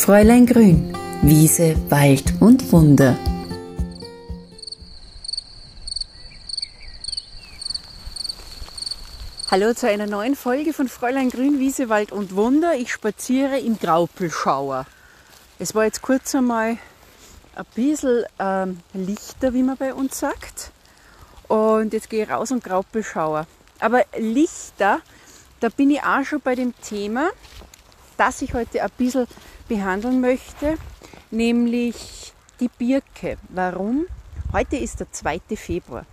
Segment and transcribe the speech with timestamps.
[0.00, 3.18] Fräulein Grün, Wiese, Wald und Wunder.
[9.50, 12.76] Hallo zu einer neuen Folge von Fräulein Grün, Wiese, Wald und Wunder.
[12.76, 14.86] Ich spaziere im Graupelschauer.
[15.58, 16.78] Es war jetzt kurz einmal
[17.54, 20.72] ein bisschen ähm, lichter, wie man bei uns sagt.
[21.46, 23.46] Und jetzt gehe ich raus und Graupelschauer.
[23.80, 25.02] Aber lichter,
[25.60, 27.28] da bin ich auch schon bei dem Thema,
[28.16, 29.26] das ich heute ein bisschen
[29.70, 30.76] behandeln möchte,
[31.30, 33.38] nämlich die Birke.
[33.50, 34.06] Warum?
[34.52, 35.40] Heute ist der 2.
[35.54, 36.06] Februar.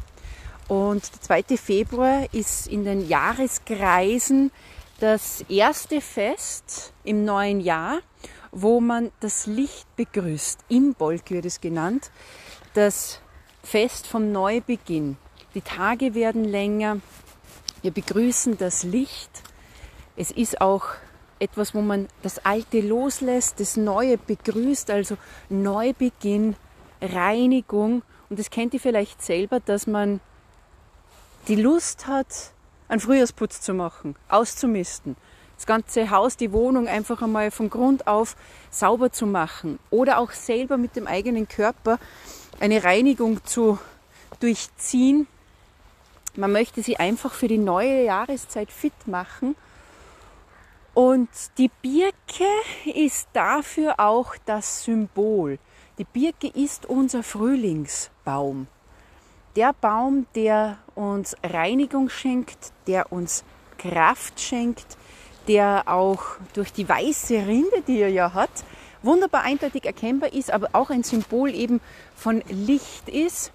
[0.68, 1.58] Und der 2.
[1.58, 4.52] Februar ist in den Jahreskreisen
[4.99, 7.98] das erste Fest im neuen Jahr,
[8.52, 10.60] wo man das Licht begrüßt.
[10.70, 12.12] Imbolg wird es genannt.
[12.76, 13.21] Das
[13.63, 15.18] Fest vom Neubeginn.
[15.55, 16.99] Die Tage werden länger.
[17.82, 19.32] Wir begrüßen das Licht.
[20.16, 20.90] Es ist auch
[21.40, 25.18] etwas, wo man das Alte loslässt, das Neue begrüßt, also
[25.50, 26.55] Neubeginn,
[27.02, 28.02] Reinigung.
[28.30, 30.20] Und das kennt ihr vielleicht selber, dass man
[31.48, 32.52] die Lust hat,
[32.90, 35.15] einen Frühjahrsputz zu machen, auszumisten,
[35.55, 38.35] das ganze Haus, die Wohnung einfach einmal von Grund auf
[38.70, 41.99] sauber zu machen oder auch selber mit dem eigenen Körper
[42.60, 43.80] eine Reinigung zu
[44.40, 45.27] durchziehen.
[46.35, 49.55] Man möchte sie einfach für die neue Jahreszeit fit machen
[50.98, 52.49] und die Birke
[52.91, 55.59] ist dafür auch das Symbol.
[55.99, 58.65] Die Birke ist unser Frühlingsbaum.
[59.55, 63.43] Der Baum, der uns Reinigung schenkt, der uns
[63.77, 64.97] Kraft schenkt,
[65.47, 66.23] der auch
[66.53, 68.50] durch die weiße Rinde, die er ja hat,
[69.03, 71.79] wunderbar eindeutig erkennbar ist, aber auch ein Symbol eben
[72.16, 73.53] von Licht ist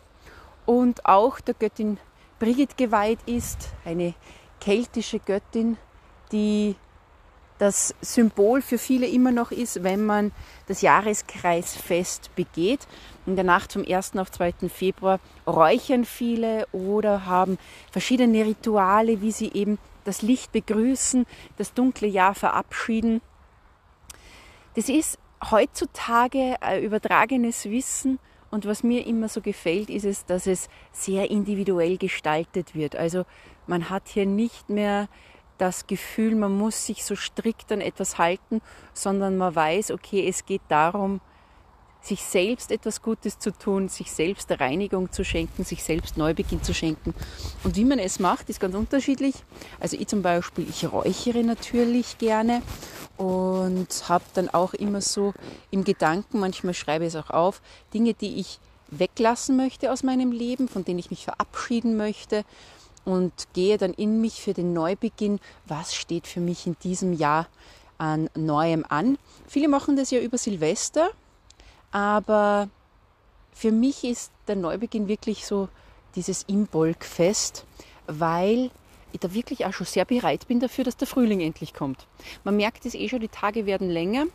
[0.64, 1.98] und auch der Göttin
[2.38, 4.14] Brigid geweiht ist, eine
[4.60, 5.76] keltische Göttin,
[6.30, 6.76] die
[7.62, 10.32] das Symbol für viele immer noch ist, wenn man
[10.66, 12.88] das Jahreskreisfest begeht.
[13.24, 14.16] In der Nacht vom 1.
[14.16, 14.68] auf 2.
[14.68, 17.58] Februar räuchern viele oder haben
[17.92, 21.24] verschiedene Rituale, wie sie eben das Licht begrüßen,
[21.56, 23.20] das dunkle Jahr verabschieden.
[24.74, 28.18] Das ist heutzutage ein übertragenes Wissen
[28.50, 32.96] und was mir immer so gefällt, ist es, dass es sehr individuell gestaltet wird.
[32.96, 33.24] Also
[33.68, 35.08] man hat hier nicht mehr
[35.62, 38.60] das Gefühl, man muss sich so strikt an etwas halten,
[38.94, 41.20] sondern man weiß, okay, es geht darum,
[42.00, 46.74] sich selbst etwas Gutes zu tun, sich selbst Reinigung zu schenken, sich selbst Neubeginn zu
[46.74, 47.14] schenken.
[47.62, 49.36] Und wie man es macht, ist ganz unterschiedlich.
[49.78, 52.60] Also ich zum Beispiel, ich räuchere natürlich gerne
[53.16, 55.32] und habe dann auch immer so
[55.70, 57.62] im Gedanken, manchmal schreibe ich es auch auf,
[57.94, 58.58] Dinge, die ich
[58.88, 62.44] weglassen möchte aus meinem Leben, von denen ich mich verabschieden möchte
[63.04, 67.48] und gehe dann in mich für den Neubeginn, was steht für mich in diesem Jahr
[67.98, 69.18] an Neuem an.
[69.46, 71.10] Viele machen das ja über Silvester,
[71.90, 72.68] aber
[73.52, 75.68] für mich ist der Neubeginn wirklich so
[76.14, 77.64] dieses Imbolgfest,
[78.06, 78.70] weil
[79.12, 82.06] ich da wirklich auch schon sehr bereit bin dafür, dass der Frühling endlich kommt.
[82.44, 84.26] Man merkt es eh schon, die Tage werden länger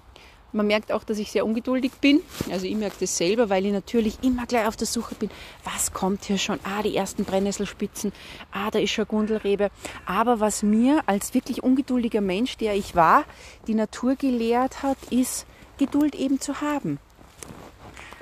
[0.53, 2.22] man merkt auch, dass ich sehr ungeduldig bin.
[2.52, 5.30] Also ich merke das selber, weil ich natürlich immer gleich auf der Suche bin.
[5.63, 6.59] Was kommt hier schon?
[6.63, 8.13] Ah, die ersten Brennnesselspitzen.
[8.52, 9.69] Ah, da ist schon Gundelrebe.
[10.06, 13.25] Aber was mir als wirklich ungeduldiger Mensch, der ich war,
[13.68, 15.46] die Natur gelehrt hat, ist
[15.78, 17.00] Geduld eben zu haben.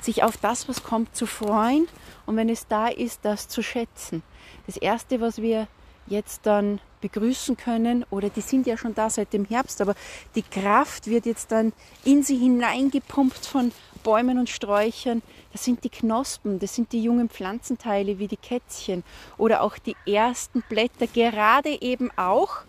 [0.02, 1.88] Sich auf das, was kommt, zu freuen
[2.26, 4.24] und wenn es da ist, das zu schätzen.
[4.68, 5.68] Das Erste, was wir
[6.08, 9.96] jetzt dann begrüßen können oder die sind ja schon da seit dem Herbst, aber
[10.34, 11.74] die Kraft wird jetzt dann
[12.04, 13.72] in sie hineingepumpt von
[14.04, 15.22] Bäumen und Sträuchern.
[15.52, 19.04] Das sind die Knospen, das sind die jungen Pflanzenteile wie die Kätzchen
[19.38, 22.64] oder auch die ersten Blätter, gerade eben auch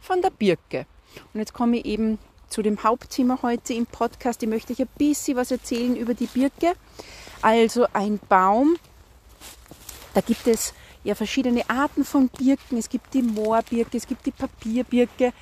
[0.00, 0.86] von der Birke.
[1.32, 2.18] Und jetzt komme ich eben
[2.48, 4.42] zu dem Hauptthema heute im Podcast.
[4.42, 6.74] Ich möchte euch ein bisschen was erzählen über die Birke.
[7.42, 8.76] Also ein Baum,
[10.14, 10.74] da gibt es
[11.04, 12.78] ja verschiedene Arten von Birken.
[12.78, 15.32] Es gibt die Moorbirke, es gibt die Papierbirke.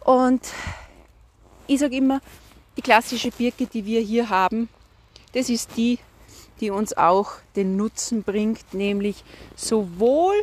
[0.00, 0.40] Und
[1.66, 2.20] ich sage immer,
[2.76, 4.68] die klassische Birke, die wir hier haben,
[5.32, 5.98] das ist die,
[6.60, 9.24] die uns auch den Nutzen bringt, nämlich
[9.56, 10.34] sowohl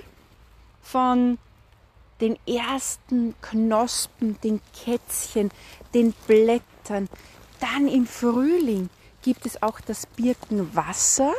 [0.81, 1.38] von
[2.22, 5.52] den ersten Knospen, den Kätzchen,
[5.94, 7.10] den Blättern,
[7.60, 8.90] dann im Frühling
[9.22, 11.34] gibt es auch das Birkenwasser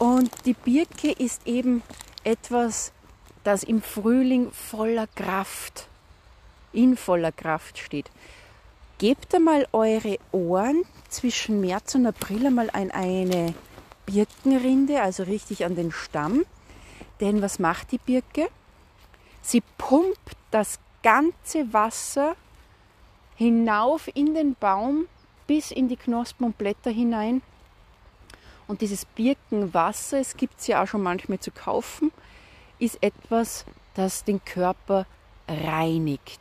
[0.00, 1.82] und die Birke ist eben
[2.24, 2.92] etwas,
[3.44, 5.88] das im Frühling voller Kraft,
[6.72, 8.10] in voller Kraft steht.
[8.96, 13.54] Gebt einmal eure Ohren zwischen März und April einmal an eine
[14.06, 16.44] Birkenrinde, also richtig an den Stamm.
[17.20, 18.48] Denn was macht die Birke?
[19.42, 22.36] Sie pumpt das ganze Wasser
[23.36, 25.08] hinauf in den Baum
[25.46, 27.42] bis in die Knospen und Blätter hinein.
[28.70, 32.12] Und dieses Birkenwasser, es gibt es ja auch schon manchmal zu kaufen,
[32.78, 33.64] ist etwas,
[33.94, 35.06] das den Körper
[35.48, 36.40] reinigt.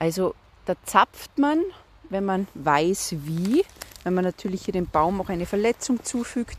[0.00, 0.34] Also
[0.66, 1.62] da zapft man,
[2.10, 3.64] wenn man weiß wie,
[4.02, 6.58] wenn man natürlich hier dem Baum auch eine Verletzung zufügt.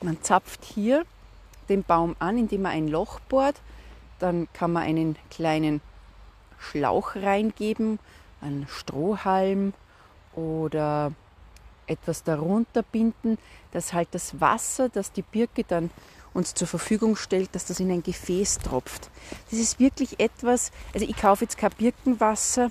[0.00, 1.04] Man zapft hier
[1.68, 3.56] den Baum an, indem man ein Loch bohrt.
[4.20, 5.80] Dann kann man einen kleinen
[6.60, 7.98] Schlauch reingeben,
[8.40, 9.74] einen Strohhalm
[10.32, 11.10] oder
[11.86, 13.38] etwas darunter binden,
[13.72, 15.90] dass halt das Wasser, das die Birke dann
[16.34, 19.10] uns zur Verfügung stellt, dass das in ein Gefäß tropft.
[19.50, 22.70] Das ist wirklich etwas, also ich kaufe jetzt kein Birkenwasser,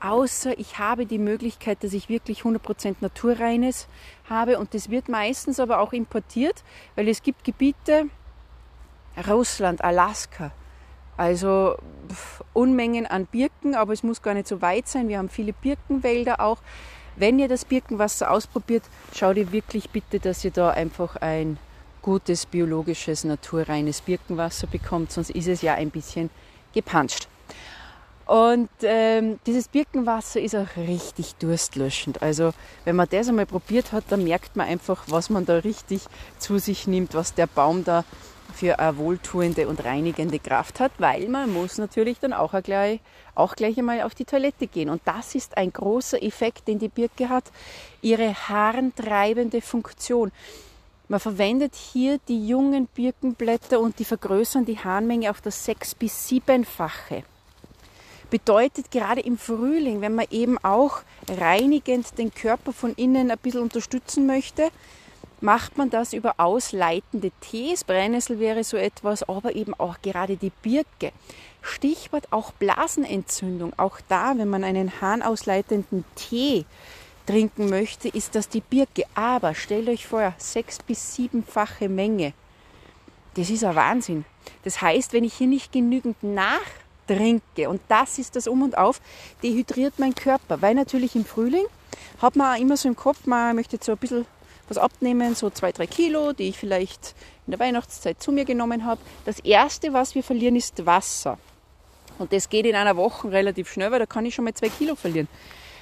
[0.00, 3.88] außer ich habe die Möglichkeit, dass ich wirklich 100% naturreines
[4.28, 6.62] habe und das wird meistens aber auch importiert,
[6.94, 8.06] weil es gibt Gebiete,
[9.26, 10.52] Russland, Alaska,
[11.16, 11.76] also
[12.52, 15.08] Unmengen an Birken, aber es muss gar nicht so weit sein.
[15.08, 16.58] Wir haben viele Birkenwälder auch.
[17.16, 18.84] Wenn ihr das Birkenwasser ausprobiert,
[19.14, 21.58] schaut ihr wirklich bitte, dass ihr da einfach ein
[22.02, 26.30] gutes, biologisches, naturreines Birkenwasser bekommt, sonst ist es ja ein bisschen
[26.72, 27.26] gepanscht.
[28.26, 32.22] Und ähm, dieses Birkenwasser ist auch richtig durstlöschend.
[32.22, 32.52] Also
[32.84, 36.02] wenn man das einmal probiert hat, dann merkt man einfach, was man da richtig
[36.38, 38.04] zu sich nimmt, was der Baum da
[38.56, 43.00] für eine wohltuende und reinigende Kraft hat, weil man muss natürlich dann auch gleich,
[43.34, 44.88] auch gleich einmal auf die Toilette gehen.
[44.88, 47.44] Und das ist ein großer Effekt, den die Birke hat,
[48.00, 50.32] ihre haarentreibende Funktion.
[51.08, 56.26] Man verwendet hier die jungen Birkenblätter und die vergrößern die Harnmenge auf das sechs- bis
[56.26, 57.22] siebenfache.
[58.30, 63.62] Bedeutet gerade im Frühling, wenn man eben auch reinigend den Körper von innen ein bisschen
[63.62, 64.70] unterstützen möchte,
[65.40, 67.84] macht man das über ausleitende Tees.
[67.84, 71.12] Brennnessel wäre so etwas, aber eben auch gerade die Birke.
[71.62, 73.72] Stichwort auch Blasenentzündung.
[73.76, 76.64] Auch da, wenn man einen harnausleitenden Tee
[77.26, 79.04] trinken möchte, ist das die Birke.
[79.14, 82.32] Aber stellt euch vor, sechs- bis siebenfache Menge.
[83.34, 84.24] Das ist ein Wahnsinn.
[84.62, 89.00] Das heißt, wenn ich hier nicht genügend nachtrinke, und das ist das Um und Auf,
[89.42, 90.62] dehydriert mein Körper.
[90.62, 91.66] Weil natürlich im Frühling
[92.22, 94.24] hat man immer so im Kopf, man möchte so ein bisschen
[94.68, 97.14] was abnehmen, so zwei, drei Kilo, die ich vielleicht
[97.46, 99.00] in der Weihnachtszeit zu mir genommen habe.
[99.24, 101.38] Das erste, was wir verlieren, ist Wasser.
[102.18, 104.68] Und das geht in einer Woche relativ schnell, weil da kann ich schon mal zwei
[104.68, 105.28] Kilo verlieren.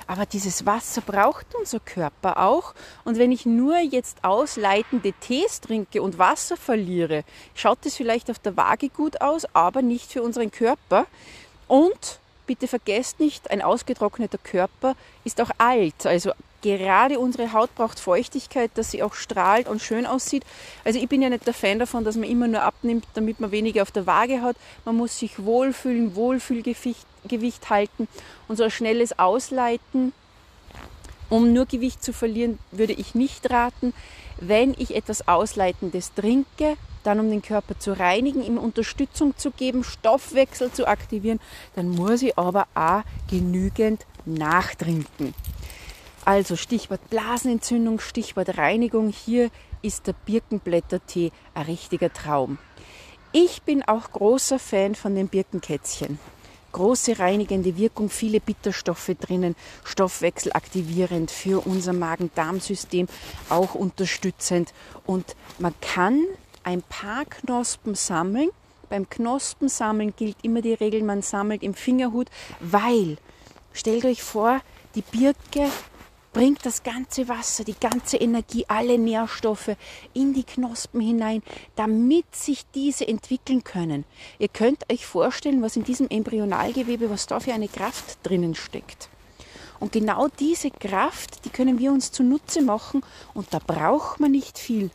[0.06, 2.74] Aber dieses Wasser braucht unser Körper auch.
[3.04, 8.38] Und wenn ich nur jetzt ausleitende Tees trinke und Wasser verliere, schaut es vielleicht auf
[8.38, 11.06] der Waage gut aus, aber nicht für unseren Körper.
[11.68, 14.94] Und bitte vergesst nicht, ein ausgetrockneter Körper
[15.24, 16.04] ist auch alt.
[16.04, 16.32] Also
[16.64, 20.44] gerade unsere Haut braucht Feuchtigkeit, dass sie auch strahlt und schön aussieht.
[20.82, 23.50] Also ich bin ja nicht der Fan davon, dass man immer nur abnimmt, damit man
[23.50, 24.56] weniger auf der Waage hat.
[24.86, 28.06] Man muss sich wohlfühlen, Wohlfühlgewicht Gewicht halten
[28.48, 30.12] und so ein schnelles Ausleiten.
[31.30, 33.94] Um nur Gewicht zu verlieren, würde ich nicht raten.
[34.40, 39.84] Wenn ich etwas Ausleitendes trinke, dann um den Körper zu reinigen, ihm Unterstützung zu geben,
[39.84, 41.40] Stoffwechsel zu aktivieren,
[41.76, 45.34] dann muss ich aber auch genügend nachtrinken.
[46.24, 49.10] Also Stichwort Blasenentzündung, Stichwort Reinigung.
[49.10, 49.50] Hier
[49.82, 52.56] ist der Birkenblättertee ein richtiger Traum.
[53.32, 56.18] Ich bin auch großer Fan von den Birkenkätzchen.
[56.72, 59.54] Große reinigende Wirkung, viele Bitterstoffe drinnen,
[59.84, 63.06] stoffwechselaktivierend für unser Magen-Darm-System,
[63.50, 64.72] auch unterstützend.
[65.04, 66.24] Und man kann
[66.62, 68.48] ein paar Knospen sammeln.
[68.88, 72.28] Beim Knospensammeln gilt immer die Regel, man sammelt im Fingerhut,
[72.60, 73.18] weil,
[73.74, 74.62] stellt euch vor,
[74.94, 75.70] die Birke
[76.34, 79.70] bringt das ganze Wasser, die ganze Energie, alle Nährstoffe
[80.12, 81.42] in die Knospen hinein,
[81.76, 84.04] damit sich diese entwickeln können.
[84.38, 89.08] Ihr könnt euch vorstellen, was in diesem Embryonalgewebe, was da für eine Kraft drinnen steckt.
[89.80, 94.58] Und genau diese Kraft, die können wir uns zunutze machen und da braucht man nicht
[94.58, 94.90] viel,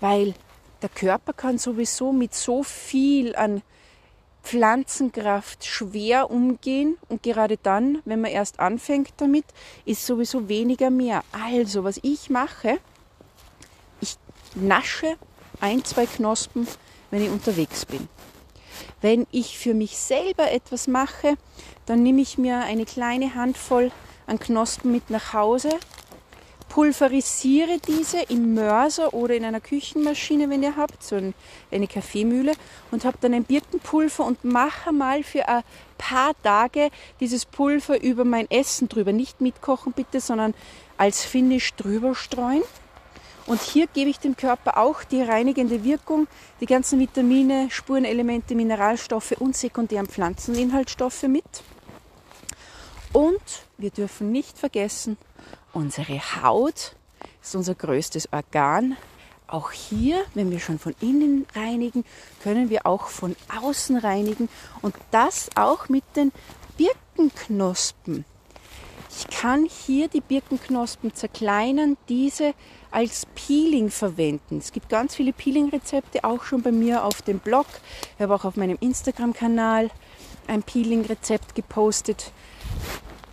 [0.00, 0.34] weil
[0.82, 3.62] der Körper kann sowieso mit so viel an
[4.46, 9.44] Pflanzenkraft schwer umgehen und gerade dann, wenn man erst anfängt damit,
[9.84, 11.24] ist sowieso weniger mehr.
[11.32, 12.78] Also, was ich mache,
[14.00, 14.14] ich
[14.54, 15.16] nasche
[15.60, 16.68] ein, zwei Knospen,
[17.10, 18.08] wenn ich unterwegs bin.
[19.00, 21.34] Wenn ich für mich selber etwas mache,
[21.84, 23.90] dann nehme ich mir eine kleine Handvoll
[24.28, 25.70] an Knospen mit nach Hause
[26.76, 31.16] pulverisiere diese im Mörser oder in einer Küchenmaschine, wenn ihr habt, so
[31.70, 32.52] eine Kaffeemühle
[32.90, 35.62] und habe dann ein Birkenpulver und mache mal für ein
[35.96, 39.12] paar Tage dieses Pulver über mein Essen drüber.
[39.12, 40.52] Nicht mitkochen bitte, sondern
[40.98, 42.62] als Finish drüber streuen.
[43.46, 46.28] Und hier gebe ich dem Körper auch die reinigende Wirkung,
[46.60, 51.62] die ganzen Vitamine, Spurenelemente, Mineralstoffe und sekundären Pflanzeninhaltsstoffe mit.
[53.14, 53.40] Und
[53.78, 55.16] wir dürfen nicht vergessen,
[55.72, 56.96] unsere Haut
[57.42, 58.96] ist unser größtes Organ.
[59.46, 62.04] Auch hier, wenn wir schon von innen reinigen,
[62.42, 64.48] können wir auch von außen reinigen
[64.82, 66.32] und das auch mit den
[66.76, 68.24] Birkenknospen.
[69.18, 72.54] Ich kann hier die Birkenknospen zerkleinern, diese
[72.90, 74.58] als Peeling verwenden.
[74.58, 77.66] Es gibt ganz viele Peeling-Rezepte, auch schon bei mir auf dem Blog.
[78.16, 79.90] Ich habe auch auf meinem Instagram-Kanal
[80.48, 82.32] ein Peeling-Rezept gepostet.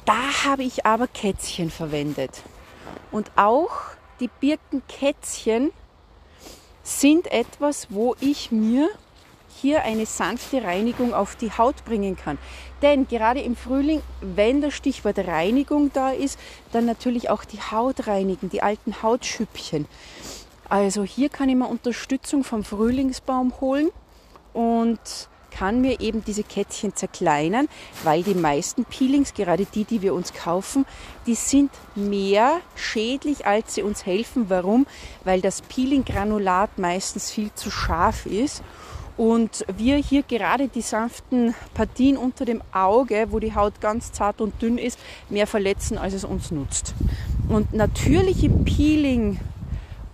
[0.05, 2.41] Da habe ich aber Kätzchen verwendet.
[3.11, 3.71] Und auch
[4.19, 5.71] die Birkenkätzchen
[6.83, 8.89] sind etwas, wo ich mir
[9.61, 12.37] hier eine sanfte Reinigung auf die Haut bringen kann.
[12.81, 16.37] Denn gerade im Frühling, wenn das Stichwort Reinigung da ist,
[16.73, 19.87] dann natürlich auch die Haut reinigen, die alten Hautschüppchen.
[20.67, 23.89] Also hier kann ich mir Unterstützung vom Frühlingsbaum holen
[24.53, 24.99] und
[25.57, 27.67] kann mir eben diese Kätzchen zerkleinern,
[28.03, 30.85] weil die meisten Peelings, gerade die, die wir uns kaufen,
[31.25, 34.49] die sind mehr schädlich, als sie uns helfen.
[34.49, 34.85] Warum?
[35.23, 38.63] Weil das Peeling-Granulat meistens viel zu scharf ist
[39.15, 44.41] und wir hier gerade die sanften Partien unter dem Auge, wo die Haut ganz zart
[44.41, 46.95] und dünn ist, mehr verletzen, als es uns nutzt.
[47.47, 49.39] Und natürliche Peeling,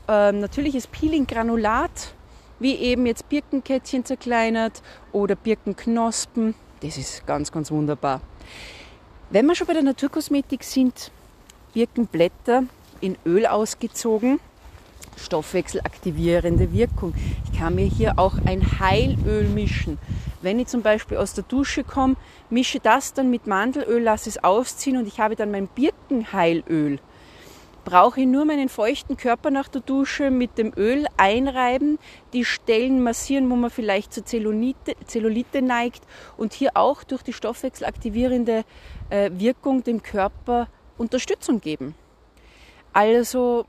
[0.07, 2.13] äh, natürliches Peeling-Granulat
[2.59, 6.55] wie eben jetzt Birkenkätzchen zerkleinert oder Birkenknospen.
[6.81, 8.21] Das ist ganz, ganz wunderbar.
[9.29, 11.11] Wenn wir schon bei der Naturkosmetik sind,
[11.73, 12.63] Birkenblätter
[13.01, 14.39] in Öl ausgezogen,
[15.17, 17.13] stoffwechselaktivierende Wirkung.
[17.51, 19.97] Ich kann mir hier auch ein Heilöl mischen.
[20.41, 22.15] Wenn ich zum Beispiel aus der Dusche komme,
[22.49, 26.99] mische das dann mit Mandelöl, lasse es ausziehen und ich habe dann mein Birkenheilöl
[27.89, 31.97] brauche nur meinen feuchten Körper nach der Dusche mit dem Öl einreiben,
[32.33, 36.03] die Stellen massieren, wo man vielleicht zur Zellulite, Zellulite neigt
[36.37, 38.63] und hier auch durch die stoffwechselaktivierende
[39.09, 40.67] äh, Wirkung dem Körper
[40.99, 41.95] Unterstützung geben.
[42.93, 43.65] Also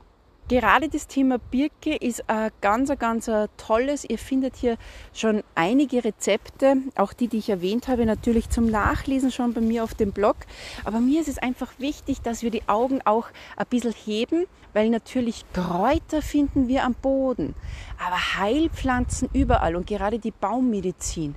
[0.47, 4.03] Gerade das Thema Birke ist ein ganz, ganz tolles.
[4.03, 4.77] Ihr findet hier
[5.13, 9.83] schon einige Rezepte, auch die, die ich erwähnt habe, natürlich zum Nachlesen schon bei mir
[9.83, 10.35] auf dem Blog.
[10.83, 14.89] Aber mir ist es einfach wichtig, dass wir die Augen auch ein bisschen heben, weil
[14.89, 17.55] natürlich Kräuter finden wir am Boden,
[17.97, 21.35] aber Heilpflanzen überall und gerade die Baummedizin.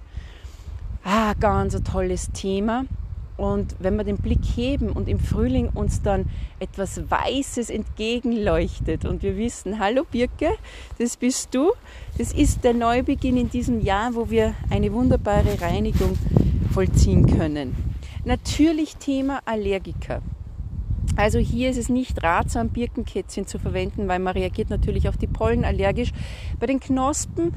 [1.05, 2.87] Ah, ganz ein tolles Thema.
[3.37, 6.27] Und wenn wir den Blick heben und im Frühling uns dann
[6.61, 10.51] etwas Weißes entgegenleuchtet und wir wissen, hallo Birke,
[10.99, 11.73] das bist du,
[12.17, 16.17] das ist der Neubeginn in diesem Jahr, wo wir eine wunderbare Reinigung
[16.73, 17.75] vollziehen können.
[18.25, 20.23] Natürlich Thema Allergiker.
[21.17, 25.27] Also hier ist es nicht ratsam, Birkenkätzchen zu verwenden, weil man reagiert natürlich auf die
[25.27, 26.13] Pollen allergisch.
[26.59, 27.53] Bei den Knospen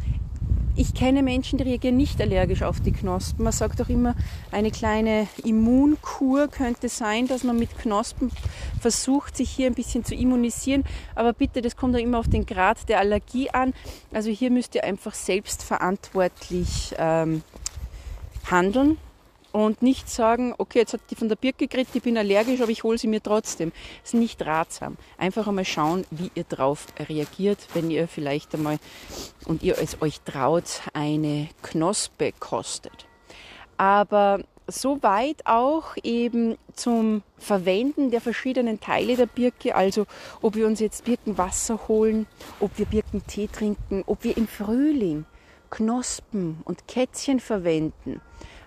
[0.77, 3.43] ich kenne Menschen, die reagieren nicht allergisch auf die Knospen.
[3.43, 4.15] Man sagt auch immer,
[4.51, 8.31] eine kleine Immunkur könnte sein, dass man mit Knospen
[8.79, 10.83] versucht, sich hier ein bisschen zu immunisieren.
[11.15, 13.73] Aber bitte, das kommt auch immer auf den Grad der Allergie an.
[14.13, 17.41] Also hier müsst ihr einfach selbstverantwortlich ähm,
[18.49, 18.97] handeln
[19.51, 22.71] und nicht sagen, okay, jetzt hat die von der Birke gekriegt, ich bin allergisch, aber
[22.71, 23.71] ich hole sie mir trotzdem.
[24.01, 24.97] Das ist nicht ratsam.
[25.17, 28.79] Einfach einmal schauen, wie ihr drauf reagiert, wenn ihr vielleicht einmal
[29.45, 33.07] und ihr es euch traut, eine Knospe kostet.
[33.77, 40.05] Aber soweit auch eben zum Verwenden der verschiedenen Teile der Birke, also
[40.41, 42.27] ob wir uns jetzt Birkenwasser holen,
[42.59, 45.25] ob wir Birkentee trinken, ob wir im Frühling
[45.69, 48.21] Knospen und Kätzchen verwenden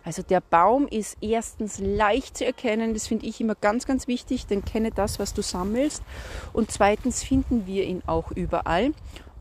[0.05, 4.47] also der Baum ist erstens leicht zu erkennen, das finde ich immer ganz, ganz wichtig,
[4.47, 6.03] denn kenne das, was du sammelst.
[6.53, 8.93] Und zweitens finden wir ihn auch überall.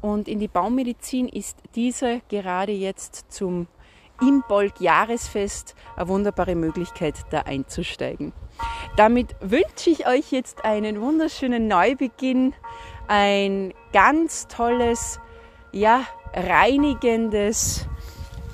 [0.01, 3.67] Und in die Baummedizin ist dieser gerade jetzt zum
[4.21, 8.33] Imbolg-Jahresfest eine wunderbare Möglichkeit, da einzusteigen.
[8.97, 12.53] Damit wünsche ich euch jetzt einen wunderschönen Neubeginn,
[13.07, 15.19] ein ganz tolles,
[15.71, 17.87] ja, reinigendes,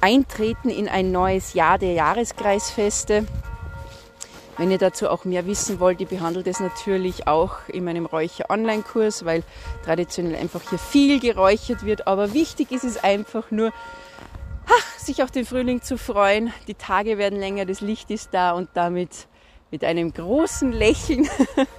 [0.05, 3.25] Eintreten in ein neues Jahr der Jahreskreisfeste.
[4.55, 9.25] Wenn ihr dazu auch mehr wissen wollt, ich behandle das natürlich auch in meinem Räucher-Online-Kurs,
[9.25, 9.41] weil
[9.83, 12.05] traditionell einfach hier viel geräuchert wird.
[12.05, 13.73] Aber wichtig ist es einfach nur,
[14.67, 16.53] ach, sich auf den Frühling zu freuen.
[16.67, 19.09] Die Tage werden länger, das Licht ist da und damit
[19.71, 21.27] mit einem großen Lächeln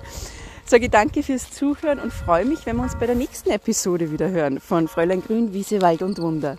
[0.65, 4.31] sage danke fürs Zuhören und freue mich, wenn wir uns bei der nächsten Episode wieder
[4.31, 6.59] hören von Fräulein Grün, Wiese, Wald und Wunder.